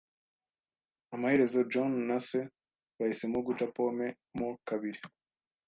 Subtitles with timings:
[1.13, 2.39] Amaherezo, John na Se
[2.97, 4.99] bahisemo guca pome mo kabiri.